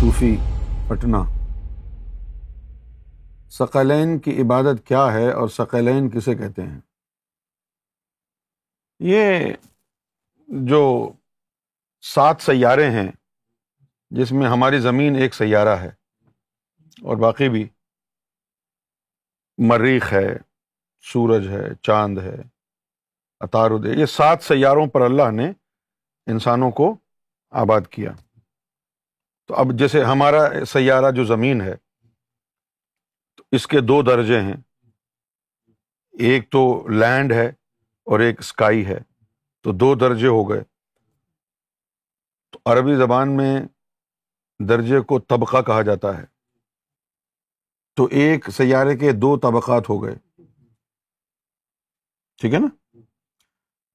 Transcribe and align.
صوفی، 0.00 0.36
پٹنہ۔ 0.88 1.16
ثقلین 3.50 4.18
کی 4.18 4.42
عبادت 4.42 4.86
کیا 4.86 5.12
ہے 5.12 5.32
اور 5.32 5.48
ثقلین 5.48 6.10
کسے 6.10 6.34
کہتے 6.34 6.62
ہیں؟ 6.62 6.80
یہ 8.98 9.52
جو 10.46 11.12
سات 12.02 12.36
سیارے 12.40 12.90
ہیں، 12.90 13.12
جس 14.10 14.32
میں 14.32 14.46
ہماری 14.46 14.80
زمین 14.80 15.16
ایک 15.16 15.34
سیارہ 15.34 15.76
ہے 15.76 15.90
اور 17.02 17.16
باقی 17.16 17.48
بھی 17.48 17.68
مریخ 19.58 20.12
ہے، 20.12 20.36
سورج 21.12 21.48
ہے، 21.48 21.74
چاند 21.82 22.18
ہے، 22.18 22.36
اطارد 23.40 23.84
یہ 23.84 24.06
سات 24.06 24.42
سیاروں 24.42 24.86
پر 24.86 25.00
اللہ 25.00 25.30
نے 25.30 25.52
انسانوں 26.26 26.70
کو 26.70 26.96
آباد 27.50 27.80
کیا۔ 27.90 28.12
تو 29.46 29.54
اب 29.54 29.66
جیسے 29.78 30.04
ہمارا 30.04 30.64
سیارہ 30.64 31.10
جو 31.10 31.24
زمین 31.24 31.60
ہے، 31.60 31.76
تو 33.36 33.44
اس 33.52 33.66
کے 33.66 33.80
دو 33.80 34.02
درجے 34.02 34.40
ہیں۔ 34.40 34.56
ایک 36.12 36.50
تو 36.50 36.88
لینڈ 36.88 37.32
ہے 37.32 37.46
اور 38.04 38.20
ایک 38.20 38.38
اسکائی 38.38 38.86
ہے، 38.86 38.98
تو 39.60 39.72
دو 39.72 39.94
درجے 39.94 40.26
ہو 40.26 40.50
گئے۔ 40.50 40.60
تو 42.50 42.58
عربی 42.64 42.96
زبان 42.96 43.36
میں 43.36 43.60
درجے 44.58 45.00
کو 45.00 45.18
طبقہ 45.18 45.62
کہا 45.62 45.82
جاتا 45.82 46.18
ہے۔ 46.18 46.24
تو 47.96 48.04
ایک 48.04 48.50
سیارے 48.50 48.96
کے 48.96 49.12
دو 49.12 49.38
طبقات 49.38 49.88
ہو 49.88 50.04
گئے۔ 50.04 50.14
ٹھیک 52.36 52.54
ہے 52.54 52.58
نا؟ 52.58 52.96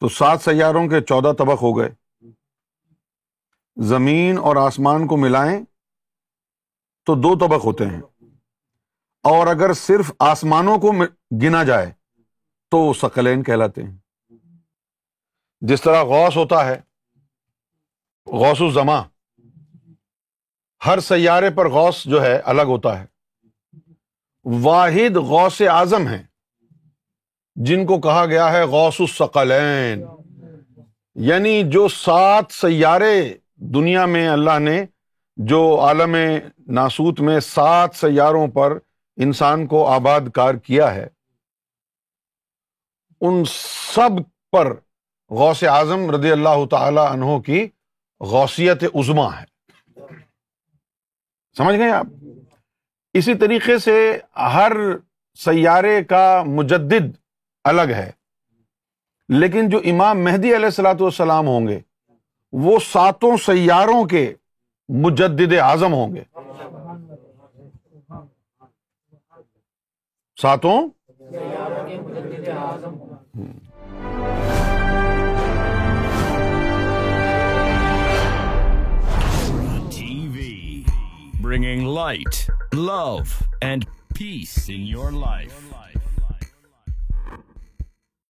تو 0.00 0.08
سات 0.08 0.40
سیاروں 0.40 0.88
کے 0.88 1.00
چودہ 1.00 1.32
طبق 1.38 1.62
ہو 1.62 1.78
گئے۔ 1.78 2.03
زمین 3.76 4.38
اور 4.38 4.56
آسمان 4.56 5.06
کو 5.06 5.16
ملائیں 5.16 5.64
تو 7.04 7.14
دو 7.14 7.38
طبق 7.38 7.64
ہوتے 7.64 7.86
ہیں۔ 7.86 8.00
اور 9.22 9.46
اگر 9.46 9.72
صرف 9.72 10.12
آسمانوں 10.18 10.78
کو 10.78 10.92
گنا 11.42 11.64
جائے 11.64 11.92
تو 12.70 12.78
وہ 12.78 12.94
سکلین 12.94 13.42
کہلاتے 13.42 13.82
ہیں۔ 13.82 13.98
جس 15.60 15.82
طرح 15.82 16.02
غوث 16.02 16.36
ہوتا 16.36 16.66
ہے، 16.66 16.80
غوث 18.26 18.62
الزما 18.62 19.02
ہر 20.86 21.00
سیارے 21.00 21.50
پر 21.50 21.68
غوث 21.68 22.04
جو 22.04 22.22
ہے 22.22 22.36
الگ 22.36 22.62
ہوتا 22.62 23.02
ہے۔ 23.02 23.06
واحد 24.44 25.16
غوث 25.16 25.60
اعظم 25.60 26.08
ہے 26.08 26.26
جن 27.54 27.86
کو 27.86 28.00
کہا 28.00 28.26
گیا 28.26 28.52
ہے 28.52 28.62
غوث 28.62 29.00
السقلین۔ 29.00 30.04
یعنی 31.14 31.62
جو 31.66 31.88
سات 31.88 32.44
سیارے 32.50 33.34
دنیا 33.64 34.04
میں 34.06 34.28
اللہ 34.28 34.58
نے 34.58 34.84
جو 35.38 35.60
عالم 35.80 36.16
ناسوت 36.74 37.20
میں 37.20 37.38
سات 37.40 37.94
سیاروں 37.96 38.46
پر 38.48 38.76
انسان 39.18 39.66
کو 39.66 39.86
آباد 39.86 40.28
کار 40.34 40.54
کیا 40.54 40.94
ہے، 40.94 41.06
ان 43.20 43.44
سب 43.46 44.20
پر 44.52 44.72
غوث 45.30 45.62
اعظم 45.64 46.10
رضی 46.10 46.32
اللہ 46.32 46.64
تعالی 46.70 47.00
عنہ 47.00 47.38
کی 47.40 47.66
غوثیت 48.20 48.84
عظما 48.94 49.28
ہے۔ 49.40 49.44
سمجھ 51.56 51.76
گئے 51.76 51.90
آپ؟ 51.90 52.06
اسی 53.14 53.34
طریقے 53.34 53.78
سے 53.78 53.96
ہر 54.54 54.72
سیارے 55.38 56.02
کا 56.04 56.42
مجدد 56.46 57.10
الگ 57.64 57.90
ہے، 57.96 58.10
لیکن 59.28 59.68
جو 59.68 59.78
امام 59.84 60.24
مہدی 60.24 60.54
علیہ 60.56 60.64
السلاۃ 60.64 61.00
والسلام 61.00 61.46
ہوں 61.46 61.66
گے 61.68 61.80
وہ 62.62 62.78
ساتوں 62.78 63.36
سیاروں 63.36 64.04
کے 64.04 64.34
مجدد 64.88 65.52
اعظم 65.60 65.92
ہوں 65.92 66.14
گے۔ 66.14 66.22
ساتوں؟ 70.42 70.78
TV 80.28 80.82
bringing 81.40 81.94
light 81.94 82.50
love 82.74 83.16
and 83.60 83.84
peace 84.18 84.54
in 84.68 84.86
your 84.86 85.10
life 85.12 85.72